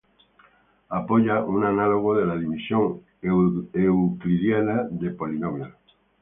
[0.89, 5.75] Apoya un análogo de la división euclidiana de polinomios.